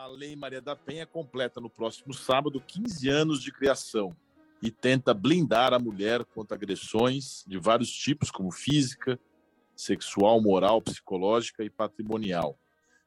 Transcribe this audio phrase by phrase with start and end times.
[0.00, 4.16] A Lei Maria da Penha completa no próximo sábado 15 anos de criação
[4.62, 9.20] e tenta blindar a mulher contra agressões de vários tipos, como física,
[9.76, 12.58] sexual, moral, psicológica e patrimonial.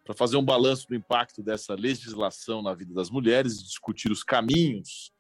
[0.06, 4.24] Para fazer um balanço do impacto dessa legislação na vida das mulheres e discutir os
[4.24, 5.12] caminhos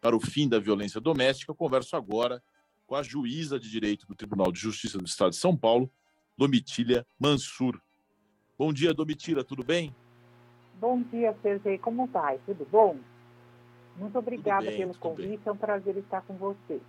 [0.00, 2.40] para o fim da violência doméstica, eu converso agora
[2.86, 5.90] com a juíza de direito do Tribunal de Justiça do Estado de São Paulo,
[6.38, 7.82] Domitília Mansur.
[8.56, 9.92] Bom dia, Domitila, tudo bem?
[10.80, 11.78] Bom dia, Sergei.
[11.78, 12.38] Como vai?
[12.46, 12.96] Tudo bom?
[13.96, 15.28] Muito obrigada bem, pelo convite.
[15.28, 15.40] Bem.
[15.46, 16.80] É um prazer estar com você.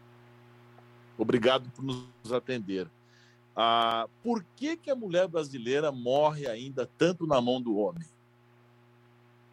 [1.18, 2.88] Obrigado por nos atender.
[3.56, 8.06] Ah, por que, que a mulher brasileira morre ainda tanto na mão do homem?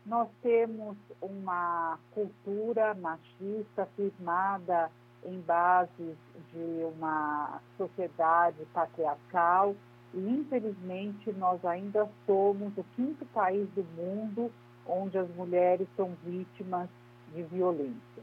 [0.05, 4.91] Nós temos uma cultura machista firmada
[5.25, 6.17] em bases
[6.53, 9.75] de uma sociedade patriarcal
[10.15, 14.51] e, infelizmente, nós ainda somos o quinto país do mundo
[14.87, 16.89] onde as mulheres são vítimas
[17.35, 18.23] de violência.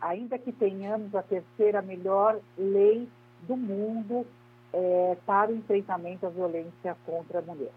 [0.00, 3.08] Ainda que tenhamos a terceira melhor lei
[3.46, 4.26] do mundo
[4.72, 7.72] é, para o enfrentamento à violência contra a mulher.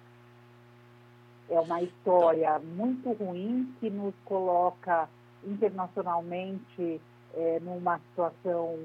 [1.49, 5.07] É uma história muito ruim que nos coloca
[5.45, 6.99] internacionalmente
[7.33, 8.77] é, numa situação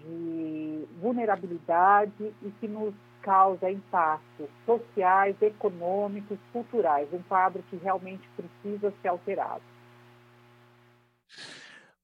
[0.00, 2.94] de vulnerabilidade e que nos
[3.28, 9.62] causa impactos sociais, econômicos, culturais, um quadro que realmente precisa ser alterado.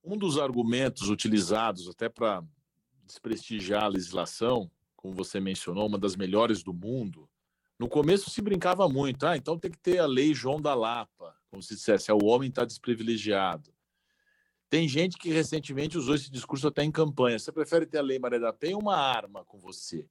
[0.05, 2.45] Um dos argumentos utilizados até para
[3.07, 7.27] desprestigiar a legislação, como você mencionou, uma das melhores do mundo,
[7.79, 11.35] no começo se brincava muito, ah, então tem que ter a lei João da Lapa,
[11.51, 13.73] como se dissesse, é, o homem está desprivilegiado.
[14.69, 17.39] Tem gente que recentemente usou esse discurso até em campanha.
[17.39, 20.07] Você prefere ter a Lei Maria da Penha ou uma arma com você?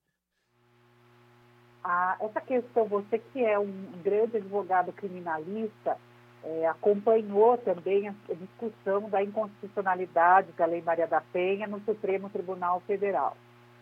[1.83, 3.71] Ah, essa questão, você que é um
[4.03, 5.97] grande advogado criminalista,
[6.43, 12.81] é, acompanhou também a discussão da inconstitucionalidade da Lei Maria da Penha no Supremo Tribunal
[12.81, 13.35] Federal.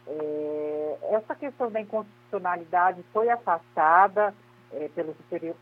[0.08, 4.34] É, essa questão da inconstitucionalidade foi afastada
[4.72, 5.16] é, pelo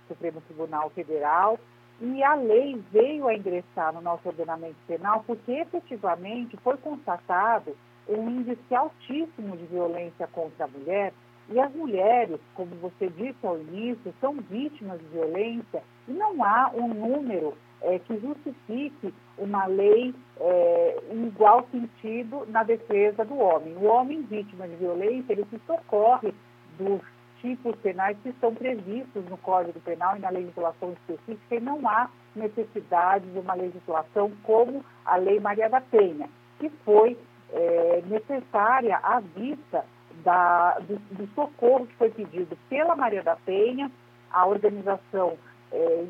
[0.07, 1.59] Supremo Tribunal Federal
[2.01, 7.75] e a lei veio a ingressar no nosso ordenamento penal porque efetivamente foi constatado
[8.07, 11.13] um índice altíssimo de violência contra a mulher
[11.51, 16.71] e as mulheres, como você disse ao início, são vítimas de violência e não há
[16.75, 23.75] um número é, que justifique uma lei é, em igual sentido na defesa do homem.
[23.77, 26.33] O homem vítima de violência, ele se socorre
[26.77, 27.01] dos
[27.41, 32.09] tipos penais que estão previstos no Código Penal e na legislação específica e não há
[32.35, 37.17] necessidade de uma legislação como a Lei Maria da Penha, que foi
[37.51, 39.85] é, necessária à vista
[40.23, 43.91] da, do, do, socorro que foi pedido pela Maria da Penha,
[44.31, 45.37] a organização,
[45.71, 46.05] é,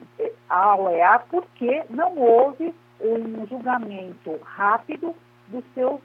[0.49, 5.15] a OEA, porque não houve um julgamento rápido
[5.47, 6.01] dos seus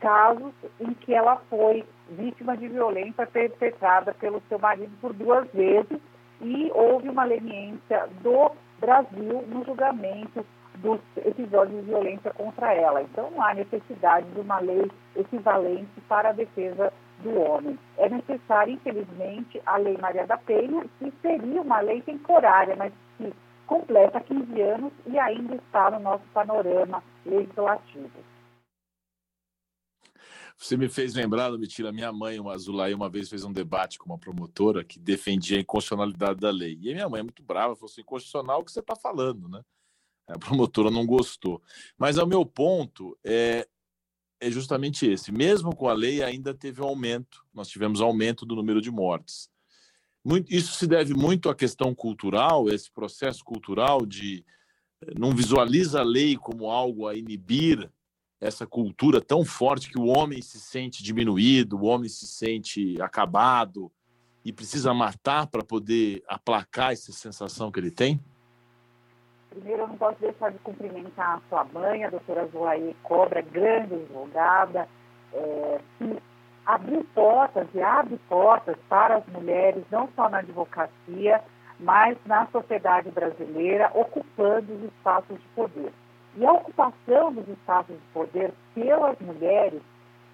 [0.00, 6.00] casos em que ela foi vítima de violência perpetrada pelo seu marido por duas vezes
[6.40, 10.44] e houve uma leniência do Brasil no julgamento
[10.76, 13.02] dos episódios de violência contra ela.
[13.02, 17.78] Então, não há necessidade de uma lei equivalente para a defesa do homem.
[17.96, 23.32] É necessária, infelizmente, a Lei Maria da Penha, que seria uma lei temporária, mas que
[23.66, 28.10] completa 15 anos e ainda está no nosso panorama legislativo.
[30.58, 34.04] Você me fez lembrar, Domitila, minha mãe, uma Azulay, uma vez fez um debate com
[34.04, 36.78] uma promotora que defendia a inconstitucionalidade da lei.
[36.82, 39.62] E minha mãe, muito brava, falou assim: inconstitucional o que você está falando, né?
[40.28, 41.62] A promotora não gostou.
[41.96, 43.66] Mas o meu ponto é,
[44.40, 45.30] é justamente esse.
[45.30, 49.48] Mesmo com a lei, ainda teve um aumento, nós tivemos aumento do número de mortes.
[50.24, 54.44] Muito, isso se deve muito à questão cultural, esse processo cultural de
[55.02, 57.90] eh, não visualiza a lei como algo a inibir
[58.40, 63.92] essa cultura tão forte que o homem se sente diminuído, o homem se sente acabado
[64.44, 68.18] e precisa matar para poder aplacar essa sensação que ele tem?
[69.50, 73.94] Primeiro, eu não posso deixar de cumprimentar a sua mãe, a doutora Zoaí Cobra, grande
[73.94, 74.88] advogada,
[75.34, 76.22] é, que
[76.64, 81.42] abriu portas e abre portas para as mulheres, não só na advocacia,
[81.80, 85.92] mas na sociedade brasileira, ocupando os espaços de poder.
[86.36, 89.82] E a ocupação dos espaços de poder pelas mulheres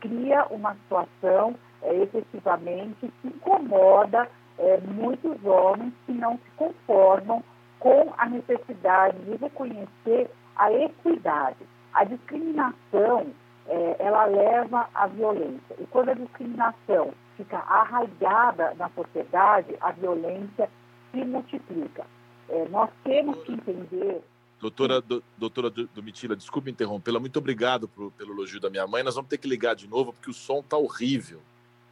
[0.01, 4.29] cria uma situação é, efetivamente que incomoda
[4.59, 7.43] é, muitos homens que não se conformam
[7.87, 11.59] com a necessidade de reconhecer a equidade.
[11.95, 13.29] A discriminação,
[13.69, 15.77] é, ela leva à violência.
[15.79, 20.69] E quando a discriminação fica arraigada na sociedade, a violência
[21.13, 22.05] se multiplica.
[22.49, 24.21] É, nós temos que entender.
[24.61, 29.05] Doutora, do, doutora Domitila, desculpe interrompê-la, muito obrigado pelo elogio da minha mãe.
[29.05, 31.41] Nós vamos ter que ligar de novo porque o som está horrível.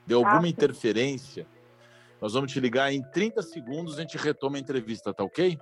[0.05, 1.47] Deu alguma ah, interferência.
[2.21, 5.57] Nós vamos te ligar em 30 segundos, a gente retoma a entrevista, tá ok?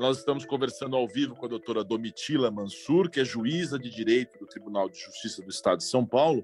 [0.00, 4.38] Nós estamos conversando ao vivo com a doutora Domitila Mansur, que é juíza de direito
[4.38, 6.42] do Tribunal de Justiça do Estado de São Paulo.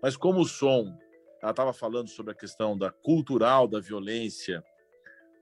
[0.00, 0.96] Mas como o som,
[1.42, 4.62] ela estava falando sobre a questão da cultural da violência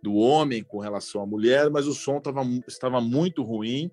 [0.03, 3.91] do homem com relação à mulher, mas o som tava, estava muito ruim,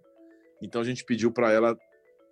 [0.62, 1.78] então a gente pediu para ela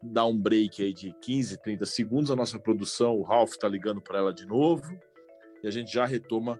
[0.01, 2.31] dar um break aí de 15, 30 segundos.
[2.31, 4.97] A nossa produção, o Ralph está ligando para ela de novo
[5.61, 6.57] e a gente já retoma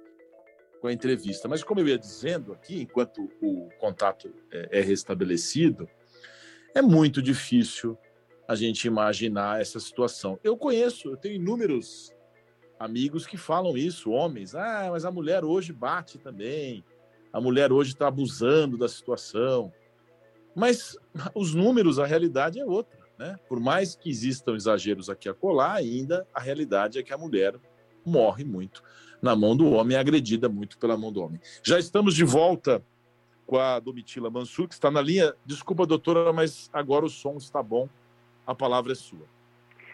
[0.81, 1.47] com a entrevista.
[1.47, 5.87] Mas como eu ia dizendo aqui, enquanto o contato é, é restabelecido,
[6.73, 7.97] é muito difícil
[8.47, 10.39] a gente imaginar essa situação.
[10.43, 12.13] Eu conheço, eu tenho inúmeros
[12.79, 14.53] amigos que falam isso, homens.
[14.53, 16.83] Ah, mas a mulher hoje bate também.
[17.33, 19.73] A mulher hoje está abusando da situação.
[20.55, 20.97] Mas
[21.33, 22.99] os números, a realidade é outra.
[23.17, 23.39] Né?
[23.47, 27.55] Por mais que existam exageros aqui a colar, ainda a realidade é que a mulher
[28.05, 28.83] morre muito
[29.25, 31.41] na mão do homem, é agredida muito pela mão do homem.
[31.63, 32.81] Já estamos de volta
[33.47, 35.33] com a Domitila Mansur, que está na linha.
[35.43, 37.89] Desculpa, doutora, mas agora o som está bom.
[38.45, 39.25] A palavra é sua.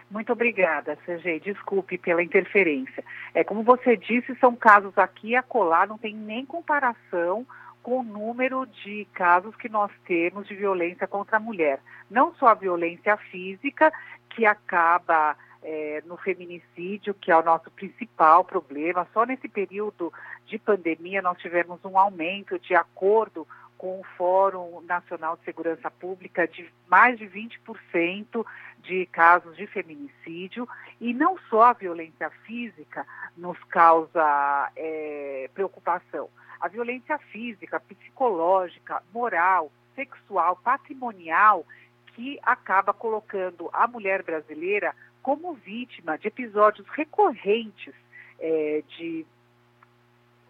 [0.09, 1.39] Muito obrigada, CG.
[1.39, 3.01] Desculpe pela interferência.
[3.33, 7.47] É como você disse, são casos aqui a colar, não tem nem comparação
[7.81, 11.79] com o número de casos que nós temos de violência contra a mulher.
[12.09, 13.91] Não só a violência física,
[14.29, 19.07] que acaba é, no feminicídio, que é o nosso principal problema.
[19.13, 20.11] Só nesse período
[20.45, 23.47] de pandemia nós tivemos um aumento, de acordo
[23.77, 28.45] com o Fórum Nacional de Segurança Pública, de mais de 20%
[28.83, 30.67] de casos de feminicídio.
[30.99, 33.05] E não só a violência física
[33.35, 36.29] nos causa é, preocupação.
[36.59, 41.65] A violência física, psicológica, moral, sexual, patrimonial,
[42.13, 47.93] que acaba colocando a mulher brasileira como vítima de episódios recorrentes
[48.39, 49.25] é, de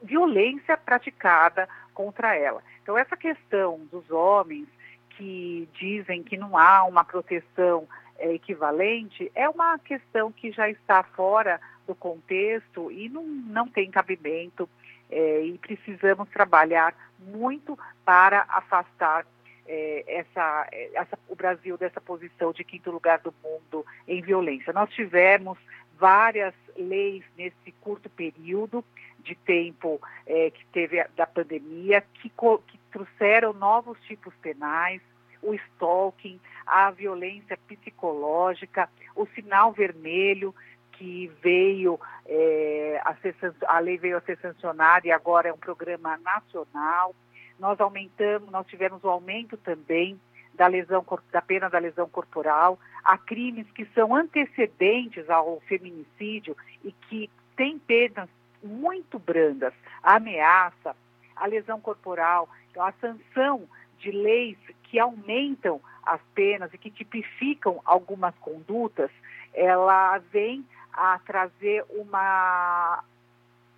[0.01, 2.63] violência praticada contra ela.
[2.81, 4.67] Então, essa questão dos homens
[5.11, 7.87] que dizem que não há uma proteção
[8.17, 13.91] é, equivalente é uma questão que já está fora do contexto e não, não tem
[13.91, 14.69] cabimento
[15.09, 19.25] é, e precisamos trabalhar muito para afastar
[19.73, 24.73] é, essa, essa, o Brasil dessa posição de quinto lugar do mundo em violência.
[24.73, 25.57] Nós tivemos
[25.97, 28.83] várias leis nesse curto período
[29.19, 35.01] de tempo é, que teve da pandemia que, que trouxeram novos tipos penais,
[35.41, 40.53] o stalking, a violência psicológica, o sinal vermelho
[40.91, 43.35] que veio é, a, ser,
[43.67, 47.15] a lei veio a ser sancionada e agora é um programa nacional.
[47.61, 50.19] Nós aumentamos, nós tivemos o um aumento também
[50.55, 56.91] da lesão da pena da lesão corporal, há crimes que são antecedentes ao feminicídio e
[56.91, 58.27] que têm penas
[58.63, 60.95] muito brandas, a ameaça,
[61.35, 62.49] a lesão corporal,
[62.79, 63.69] a sanção
[63.99, 69.11] de leis que aumentam as penas e que tipificam algumas condutas,
[69.53, 73.03] ela vem a trazer uma,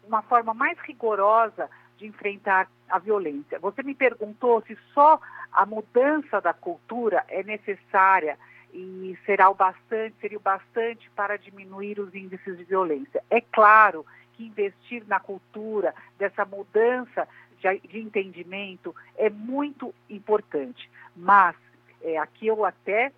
[0.08, 1.70] uma forma mais rigorosa
[2.04, 3.58] de enfrentar a violência.
[3.60, 5.20] Você me perguntou se só
[5.52, 8.38] a mudança da cultura é necessária
[8.74, 13.24] e será o bastante, seria o bastante para diminuir os índices de violência.
[13.30, 17.28] É claro que investir na cultura dessa mudança
[17.60, 21.56] de, de entendimento é muito importante, mas
[22.02, 23.14] é, aqui eu até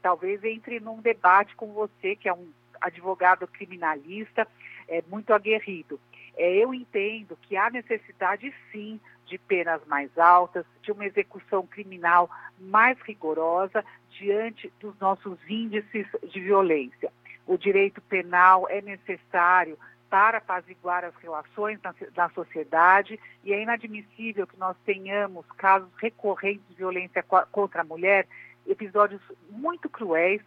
[0.00, 2.48] talvez entre num debate com você, que é um
[2.80, 4.46] advogado criminalista
[4.88, 6.00] é, muito aguerrido.
[6.36, 12.28] É, eu entendo que há necessidade, sim, de penas mais altas, de uma execução criminal
[12.58, 17.12] mais rigorosa diante dos nossos índices de violência.
[17.46, 19.78] O direito penal é necessário
[20.10, 26.66] para apaziguar as relações na, na, sociedade e é inadmissível que nós tenhamos casos recorrentes
[26.68, 27.22] de violência
[27.52, 28.26] contra a mulher,
[28.66, 30.42] episódios muito cruéis,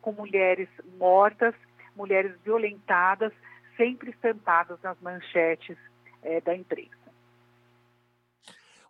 [0.00, 1.52] com mulheres mortas,
[1.96, 3.32] mulheres violentadas
[3.78, 5.78] sempre estampadas nas manchetes
[6.22, 6.90] é, da imprensa.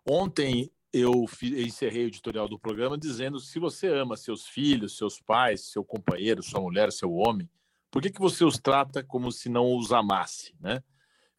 [0.05, 5.71] Ontem eu encerrei o editorial do programa dizendo se você ama seus filhos, seus pais,
[5.71, 7.47] seu companheiro, sua mulher, seu homem,
[7.91, 10.83] por que, que você os trata como se não os amasse, né?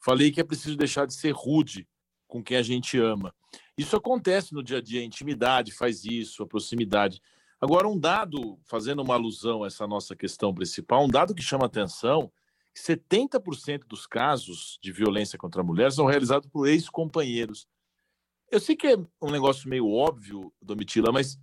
[0.02, 1.86] Falei que é preciso deixar de ser rude
[2.26, 3.34] com quem a gente ama.
[3.76, 7.20] Isso acontece no dia a dia, a intimidade faz isso, a proximidade.
[7.60, 11.66] Agora, um dado, fazendo uma alusão a essa nossa questão principal, um dado que chama
[11.66, 12.32] atenção
[12.80, 17.68] 70% dos casos de violência contra a mulher são realizados por ex-companheiros.
[18.50, 21.38] Eu sei que é um negócio meio óbvio, Domitila, mas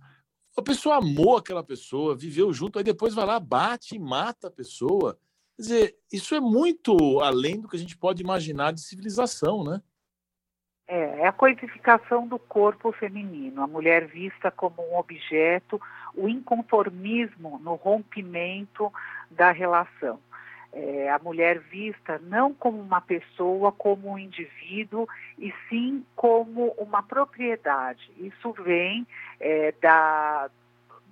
[0.56, 4.50] a pessoa amou aquela pessoa, viveu junto, aí depois vai lá, bate e mata a
[4.50, 5.18] pessoa.
[5.56, 9.80] Quer dizer, isso é muito além do que a gente pode imaginar de civilização, né?
[10.86, 15.80] É, é a coisificação do corpo feminino, a mulher vista como um objeto,
[16.14, 18.90] o inconformismo no rompimento
[19.30, 20.18] da relação.
[20.72, 25.08] É, a mulher vista não como uma pessoa, como um indivíduo,
[25.38, 28.10] e sim como uma propriedade.
[28.18, 29.06] Isso vem
[29.40, 30.50] é, da,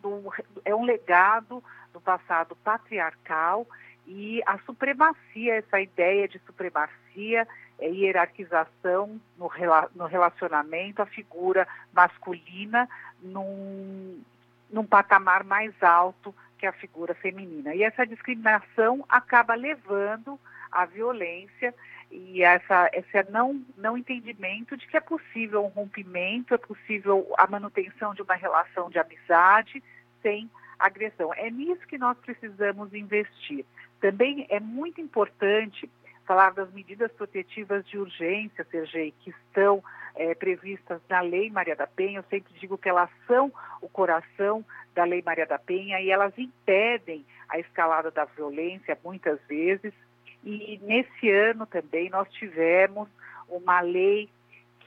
[0.03, 0.33] do,
[0.65, 3.67] é um legado do passado patriarcal
[4.07, 7.49] e a supremacia, essa ideia de supremacia
[7.79, 9.51] é, hierarquização no,
[9.95, 12.89] no relacionamento, a figura masculina
[13.21, 14.23] num,
[14.71, 17.75] num patamar mais alto que a figura feminina.
[17.75, 20.39] E essa discriminação acaba levando
[20.71, 21.75] à violência
[22.11, 27.47] e essa, esse não, não entendimento de que é possível um rompimento, é possível a
[27.47, 29.83] manutenção de uma relação de amizade
[30.23, 31.33] sem agressão.
[31.35, 33.65] É nisso que nós precisamos investir.
[34.01, 35.91] Também é muito importante
[36.25, 39.83] falar das medidas protetivas de urgência, Sergei, que estão
[40.17, 42.19] é, previstas na Lei Maria da Penha.
[42.19, 46.37] Eu sempre digo que elas são o coração da Lei Maria da Penha e elas
[46.37, 49.93] impedem a escalada da violência muitas vezes.
[50.43, 53.09] E nesse ano também nós tivemos
[53.49, 54.29] uma lei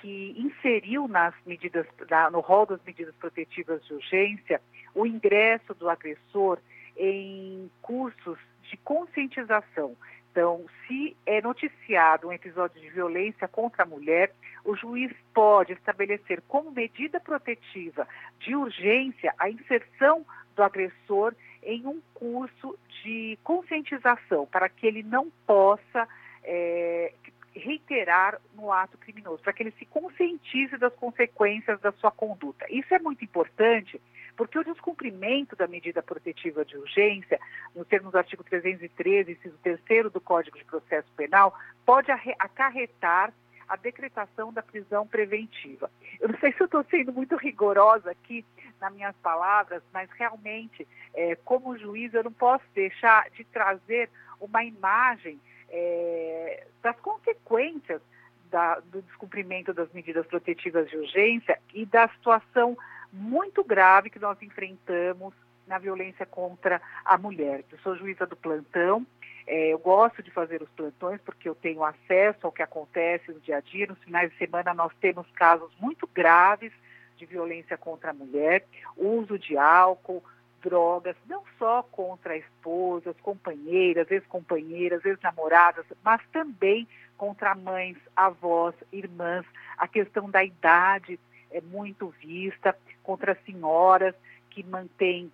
[0.01, 1.85] que inseriu nas medidas,
[2.31, 4.61] no rol das medidas protetivas de urgência
[4.95, 6.57] o ingresso do agressor
[6.97, 9.95] em cursos de conscientização.
[10.31, 14.31] Então, se é noticiado um episódio de violência contra a mulher,
[14.63, 18.07] o juiz pode estabelecer como medida protetiva
[18.39, 21.33] de urgência a inserção do agressor
[21.63, 26.07] em um curso de conscientização, para que ele não possa
[26.43, 27.13] é,
[27.59, 32.65] reiterar no ato criminoso, para que ele se conscientize das consequências da sua conduta.
[32.69, 34.01] Isso é muito importante,
[34.35, 37.39] porque o descumprimento da medida protetiva de urgência,
[37.75, 41.53] no termos do artigo 313, inciso 3 do Código de Processo Penal,
[41.85, 43.33] pode acarretar
[43.69, 45.91] a decretação da prisão preventiva.
[46.19, 48.43] Eu não sei se eu estou sendo muito rigorosa aqui
[48.81, 54.09] nas minhas palavras, mas realmente, é, como juiz, eu não posso deixar de trazer
[54.41, 55.39] uma imagem
[55.71, 58.01] é, das consequências
[58.49, 62.77] da, do descumprimento das medidas protetivas de urgência e da situação
[63.11, 65.33] muito grave que nós enfrentamos
[65.67, 67.63] na violência contra a mulher.
[67.71, 69.05] Eu sou juíza do plantão,
[69.45, 73.39] é, eu gosto de fazer os plantões porque eu tenho acesso ao que acontece no
[73.39, 73.87] dia a dia.
[73.87, 76.71] Nos finais de semana nós temos casos muito graves
[77.17, 80.23] de violência contra a mulher, uso de álcool,
[80.61, 86.87] drogas, não só contra esposas, companheiras, ex-companheiras, ex-namoradas, mas também
[87.17, 89.45] contra mães, avós, irmãs.
[89.77, 91.19] A questão da idade
[91.51, 94.15] é muito vista, contra senhoras
[94.49, 95.31] que mantêm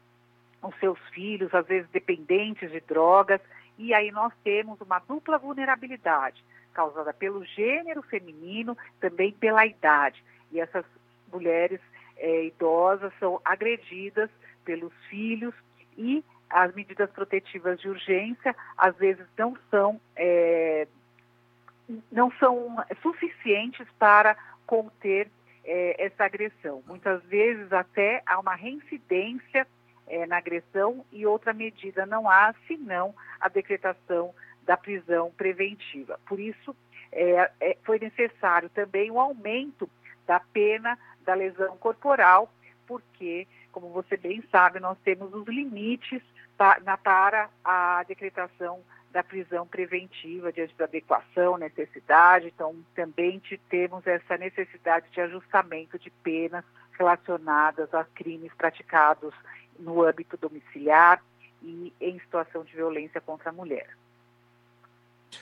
[0.61, 3.41] os seus filhos, às vezes dependentes de drogas.
[3.77, 10.23] E aí nós temos uma dupla vulnerabilidade, causada pelo gênero feminino, também pela idade.
[10.51, 10.85] E essas
[11.31, 11.79] mulheres
[12.17, 14.29] é, idosas são agredidas
[14.65, 15.53] pelos filhos
[15.97, 20.87] e as medidas protetivas de urgência às vezes não são é,
[22.11, 25.29] não são suficientes para conter
[25.63, 26.83] é, essa agressão.
[26.87, 29.67] Muitas vezes até há uma reincidência
[30.07, 36.19] é, na agressão e outra medida não há, senão a decretação da prisão preventiva.
[36.27, 36.75] Por isso,
[37.11, 39.89] é, é foi necessário também o aumento
[40.25, 42.51] da pena da lesão corporal,
[42.87, 46.21] porque, como você bem sabe, nós temos os limites
[46.57, 52.47] para, a decretação da prisão preventiva diante da adequação, necessidade.
[52.47, 56.63] Então, também temos essa necessidade de ajustamento de penas
[56.97, 59.33] relacionadas a crimes praticados
[59.77, 61.21] no âmbito domiciliar
[61.61, 63.89] e em situação de violência contra a mulher.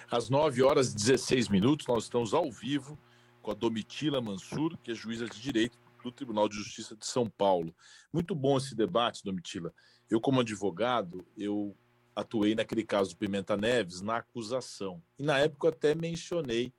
[0.10, 2.98] Às 9 horas e 16 minutos, nós estamos ao vivo
[3.44, 7.30] com a Domitila Mansur, que é juíza de direito do Tribunal de Justiça de São
[7.30, 7.76] Paulo.
[8.12, 9.74] Muito bom esse debate, Domitila.
[10.10, 11.76] Eu, como advogado, eu
[12.16, 15.02] atuei naquele caso Pimenta Neves na acusação.
[15.18, 16.74] E na época eu até mencionei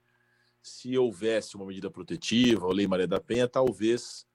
[0.63, 4.27] se houvesse uma medida protetiva, a Lei Maria da Penha, talvez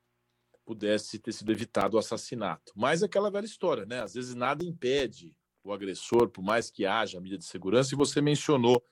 [0.63, 2.72] pudesse ter sido evitado o assassinato.
[2.75, 4.01] Mas aquela velha história, né?
[4.01, 8.22] Às vezes nada impede o agressor, por mais que haja medida de segurança, e você
[8.22, 8.84] mencionou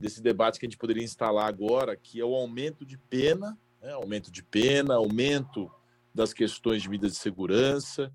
[0.00, 3.92] desse debate que a gente poderia instalar agora, que é o aumento de pena, né?
[3.92, 5.70] aumento de pena, aumento
[6.14, 8.12] das questões de medida de segurança.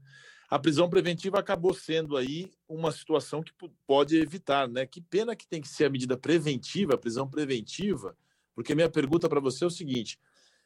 [0.49, 3.51] a prisão preventiva acabou sendo aí uma situação que
[3.87, 4.85] pode evitar, né?
[4.85, 8.15] Que pena que tem que ser a medida preventiva, a prisão preventiva,
[8.53, 10.19] porque minha pergunta para você é o seguinte: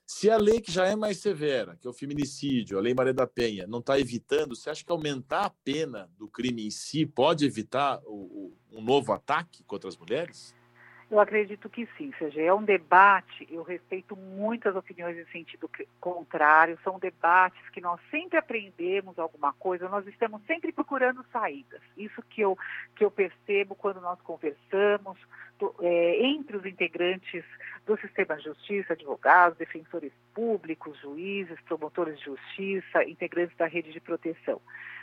[0.06, 3.14] se a lei que já é mais severa, que é o feminicídio, a Lei Maria
[3.14, 7.06] da Penha, não está evitando, você acha que aumentar a pena do crime em si
[7.06, 10.56] pode evitar o, o, um novo ataque contra as mulheres?
[11.12, 15.68] Eu acredito que sim, seja, é um debate, eu respeito muitas opiniões em sentido
[16.00, 21.82] contrário, são debates que nós sempre aprendemos alguma coisa, nós estamos sempre procurando saídas.
[21.98, 22.56] Isso que eu,
[22.96, 25.18] que eu percebo quando nós conversamos
[25.82, 27.44] é, entre os integrantes
[27.88, 34.00] do sistema de justiça, advogados, defensores públicos, juízes, promotores de justiça, integrantes da rede de
[34.00, 34.62] proteção.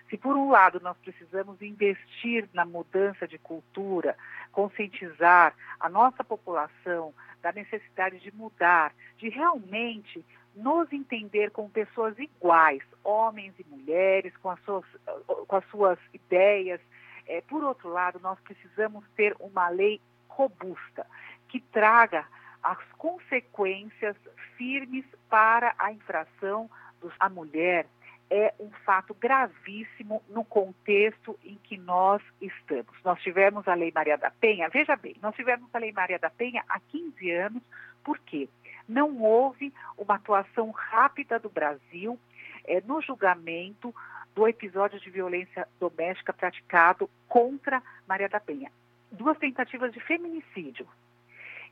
[0.09, 4.17] Se, por um lado, nós precisamos investir na mudança de cultura,
[4.53, 12.83] conscientizar a nossa população da necessidade de mudar, de realmente nos entender como pessoas iguais,
[13.05, 14.85] homens e mulheres, com as suas,
[15.47, 16.81] com as suas ideias.
[17.27, 21.07] É, por outro lado, nós precisamos ter uma lei robusta
[21.49, 22.27] que traga
[22.63, 24.17] as consequências
[24.57, 26.71] firmes para a infração
[27.21, 27.87] à mulher,
[28.31, 32.93] é um fato gravíssimo no contexto em que nós estamos.
[33.05, 36.31] Nós tivemos a Lei Maria da Penha, veja bem, nós tivemos a Lei Maria da
[36.31, 37.63] Penha há 15 anos,
[38.03, 38.49] por quê?
[38.89, 42.19] Não houve uma atuação rápida do Brasil
[42.65, 43.95] é, no julgamento
[44.35, 48.71] do episódio de violência doméstica praticado contra Maria da Penha.
[49.11, 50.87] Duas tentativas de feminicídio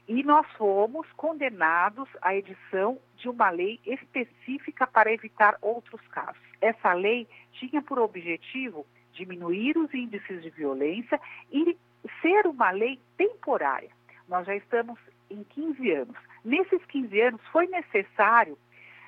[0.07, 6.43] e nós fomos condenados à edição de uma lei específica para evitar outros casos.
[6.61, 11.21] Essa lei tinha por objetivo diminuir os índices de violência
[11.51, 11.77] e
[12.21, 13.91] ser uma lei temporária.
[14.29, 14.99] Nós já estamos
[15.31, 16.17] em 15 anos.
[16.45, 18.59] Nesses 15 anos foi necessário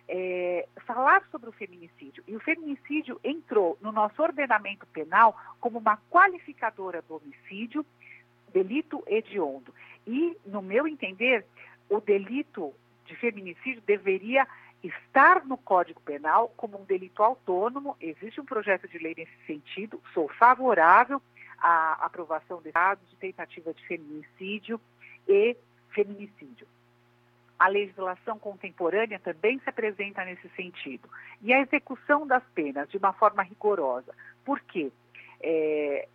[0.08, 2.22] é, falar sobre o feminicídio.
[2.26, 7.84] E o feminicídio entrou no nosso ordenamento penal como uma qualificadora do homicídio,
[8.52, 9.72] delito hediondo.
[10.06, 11.44] E, no meu entender,
[11.88, 12.72] o delito
[13.04, 14.46] de feminicídio deveria
[14.82, 17.96] estar no Código Penal como um delito autônomo.
[18.00, 20.00] Existe um projeto de lei nesse sentido.
[20.12, 21.20] Sou favorável
[21.58, 24.80] à aprovação de dados de tentativa de feminicídio
[25.26, 25.56] e
[25.90, 26.66] feminicídio.
[27.58, 31.08] A legislação contemporânea também se apresenta nesse sentido.
[31.40, 34.14] E a execução das penas de uma forma rigorosa.
[34.44, 34.92] Por quê?
[35.40, 36.06] É,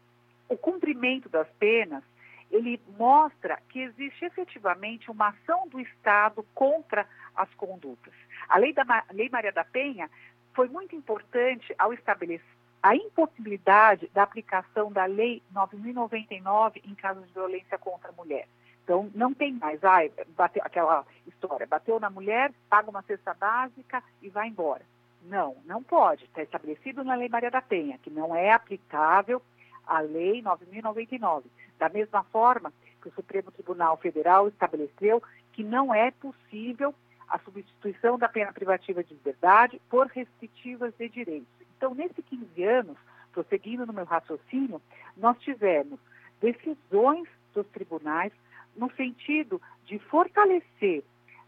[0.47, 2.03] o cumprimento das penas
[2.51, 8.13] ele mostra que existe efetivamente uma ação do Estado contra as condutas.
[8.47, 10.09] A lei, da, a lei Maria da Penha
[10.53, 12.45] foi muito importante ao estabelecer
[12.83, 18.47] a impossibilidade da aplicação da Lei 9.099 em casos de violência contra a mulher.
[18.83, 24.03] Então, não tem mais, ai, bateu, aquela história, bateu na mulher, paga uma cesta básica
[24.21, 24.83] e vai embora.
[25.21, 26.25] Não, não pode.
[26.25, 29.41] Está estabelecido na Lei Maria da Penha, que não é aplicável
[29.85, 31.43] a Lei 9.099.
[31.81, 35.19] Da mesma forma que o Supremo Tribunal Federal estabeleceu
[35.51, 36.93] que não é possível
[37.27, 41.47] a substituição da pena privativa de liberdade por restritivas de direitos.
[41.75, 42.97] Então, nesses 15 anos,
[43.31, 44.79] prosseguindo no meu raciocínio,
[45.17, 45.99] nós tivemos
[46.39, 48.31] decisões dos tribunais
[48.75, 51.03] no sentido de fortalecer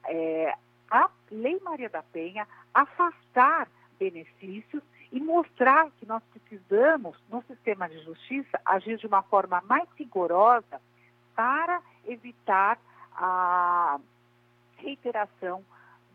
[0.05, 0.55] é,
[0.89, 3.67] a Lei Maria da Penha, afastar
[3.99, 4.81] benefícios
[5.13, 10.81] e mostrar que nós precisamos, no sistema de justiça, agir de uma forma mais rigorosa
[11.35, 12.79] para evitar
[13.15, 13.99] a
[14.77, 15.63] reiteração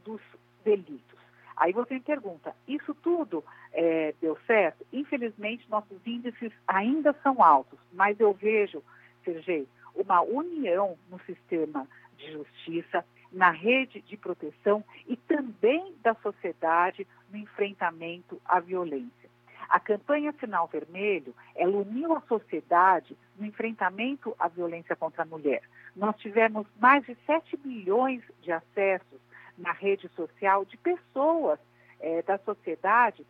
[0.04, 0.20] dos
[0.64, 1.16] delitos.
[1.56, 4.84] Aí você me pergunta, isso tudo é, deu certo?
[4.92, 8.82] Infelizmente, nossos índices ainda são altos, mas eu vejo,
[9.24, 17.06] Sergei, uma união no sistema de justiça, na rede de proteção e também da sociedade
[17.30, 19.28] no enfrentamento à violência.
[19.68, 25.62] A campanha Sinal Vermelho, ela uniu a sociedade no enfrentamento à violência contra a mulher.
[25.94, 29.20] Nós tivemos mais de 7 milhões de acessos
[29.58, 31.58] na rede social de pessoas
[32.00, 33.26] é, da sociedade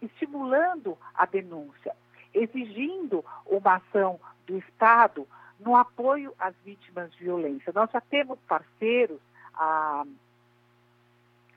[0.00, 1.94] estimulando a denúncia,
[2.32, 5.26] exigindo uma ação do Estado
[5.60, 7.72] no apoio às vítimas de violência.
[7.74, 9.20] Nós já temos parceiros,
[9.54, 10.04] a,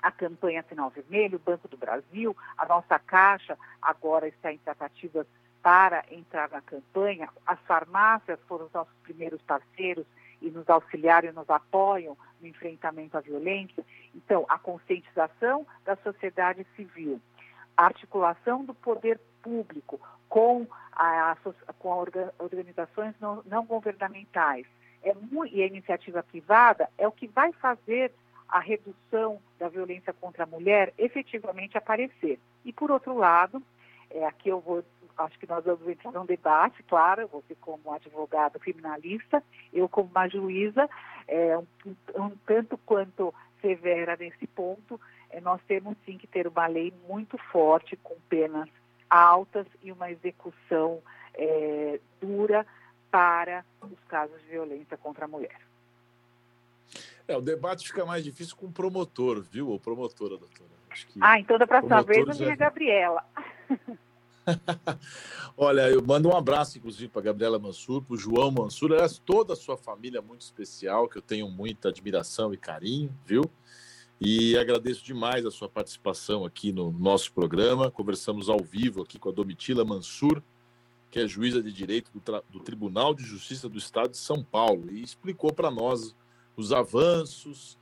[0.01, 5.27] a campanha Sinal Vermelho, o Banco do Brasil, a nossa Caixa agora está em tratativas
[5.61, 7.29] para entrar na campanha.
[7.45, 10.05] As farmácias foram os nossos primeiros parceiros
[10.41, 13.83] e nos auxiliaram e nos apoiam no enfrentamento à violência.
[14.15, 17.19] Então, a conscientização da sociedade civil,
[17.75, 21.35] a articulação do poder público com, a,
[21.79, 21.89] com
[22.37, 24.65] organizações não, não governamentais
[25.03, 25.13] é,
[25.51, 28.13] e a iniciativa privada é o que vai fazer
[28.47, 32.39] a redução da violência contra a mulher efetivamente aparecer.
[32.63, 33.61] E, por outro lado,
[34.11, 34.83] É, aqui eu vou,
[35.17, 40.27] acho que nós vamos entrar num debate, claro, você como advogado criminalista, eu como uma
[40.27, 40.89] juíza,
[41.27, 41.67] é, um,
[42.15, 47.37] um tanto quanto severa nesse ponto, é, nós temos sim que ter uma lei muito
[47.51, 48.67] forte, com penas
[49.09, 51.01] altas e uma execução
[51.33, 52.65] é, dura
[53.09, 55.59] para os casos de violência contra a mulher.
[57.27, 59.69] É, o debate fica mais difícil com o promotor, viu?
[59.69, 60.69] Ou promotora, doutora.
[61.21, 62.53] ah, então da próxima vez eu já...
[62.53, 63.23] a Gabriela.
[65.55, 69.53] Olha, eu mando um abraço, inclusive, para Gabriela Mansur, para o João Mansur, aliás, toda
[69.53, 73.43] a sua família muito especial, que eu tenho muita admiração e carinho, viu?
[74.21, 77.89] E agradeço demais a sua participação aqui no nosso programa.
[77.89, 80.43] Conversamos ao vivo aqui com a Domitila Mansur,
[81.09, 84.91] que é juíza de direito do, do Tribunal de Justiça do Estado de São Paulo,
[84.91, 86.13] e explicou para nós
[86.57, 87.79] os avanços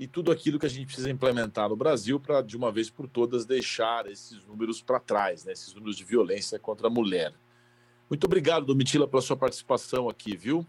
[0.00, 3.08] e tudo aquilo que a gente precisa implementar no Brasil para, de uma vez por
[3.08, 5.52] todas, deixar esses números para trás, né?
[5.52, 7.32] esses números de violência contra a mulher.
[8.10, 10.66] Muito obrigado, Domitila, pela sua participação aqui, viu?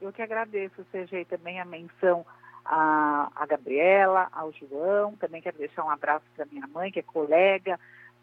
[0.00, 2.24] Eu que agradeço, CG, também a menção
[2.68, 7.02] a, a Gabriela, ao João, também quero deixar um abraço para minha mãe, que é
[7.02, 7.80] colega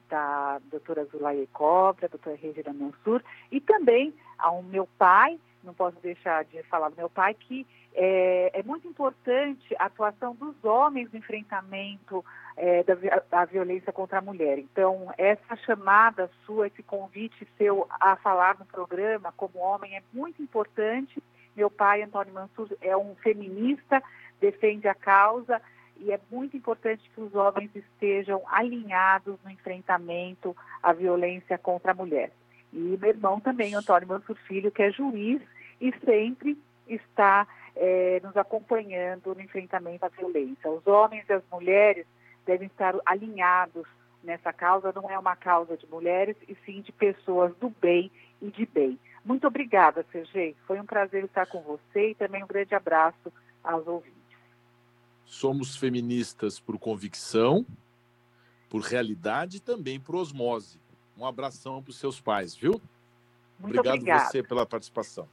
[0.07, 6.45] da doutora Zulaye Cobra, doutora Regina Mansur, e também ao meu pai, não posso deixar
[6.45, 11.17] de falar do meu pai, que é, é muito importante a atuação dos homens no
[11.17, 12.23] enfrentamento
[12.55, 12.95] é, da,
[13.31, 14.59] da, violência contra a mulher.
[14.59, 20.43] Então, essa chamada sua, esse convite seu a falar no programa como homem é muito
[20.43, 21.23] importante.
[21.55, 24.03] Meu pai, Antônio Mansur, é um feminista,
[24.39, 25.61] defende a causa
[25.97, 31.95] e é muito importante que os homens estejam alinhados no enfrentamento à violência contra a
[31.95, 32.31] mulher.
[32.73, 35.41] E meu irmão também, Antônio Mansur Filho, que é juiz
[35.79, 40.69] e sempre está é, nos acompanhando no enfrentamento à violência.
[40.69, 42.05] Os homens e as mulheres
[42.45, 43.87] devem estar alinhados
[44.23, 48.49] nessa causa, não é uma causa de mulheres, e sim de pessoas do bem e
[48.49, 48.99] de bem.
[49.23, 50.55] Muito obrigada, Sergei.
[50.67, 53.31] Foi um prazer estar com você e também um grande abraço
[53.63, 54.24] aos ouvintes.
[55.25, 57.65] Somos feministas por convicção,
[58.69, 60.79] por realidade e também por osmose.
[61.17, 62.73] Um abração para os seus pais, viu?
[63.59, 64.29] Muito Obrigado obrigada.
[64.29, 65.23] você pela participação.